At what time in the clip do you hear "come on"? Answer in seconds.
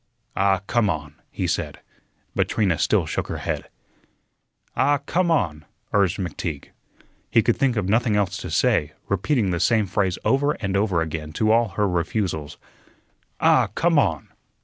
0.65-1.13, 5.05-5.63, 13.75-14.29